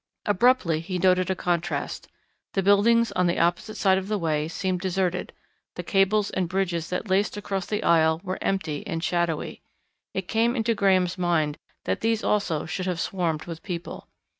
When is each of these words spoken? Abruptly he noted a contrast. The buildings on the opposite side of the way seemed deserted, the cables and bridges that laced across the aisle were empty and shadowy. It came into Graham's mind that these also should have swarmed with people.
Abruptly 0.25 0.79
he 0.79 0.97
noted 0.97 1.29
a 1.29 1.35
contrast. 1.35 2.07
The 2.53 2.63
buildings 2.63 3.11
on 3.11 3.27
the 3.27 3.37
opposite 3.37 3.75
side 3.77 3.99
of 3.99 4.07
the 4.07 4.17
way 4.17 4.47
seemed 4.47 4.79
deserted, 4.81 5.31
the 5.75 5.83
cables 5.83 6.31
and 6.31 6.49
bridges 6.49 6.89
that 6.89 7.07
laced 7.07 7.37
across 7.37 7.67
the 7.67 7.83
aisle 7.83 8.19
were 8.23 8.39
empty 8.41 8.83
and 8.87 9.03
shadowy. 9.03 9.61
It 10.15 10.27
came 10.27 10.55
into 10.55 10.73
Graham's 10.73 11.19
mind 11.19 11.59
that 11.85 12.01
these 12.01 12.23
also 12.23 12.65
should 12.65 12.87
have 12.87 12.99
swarmed 12.99 13.45
with 13.45 13.61
people. 13.61 14.07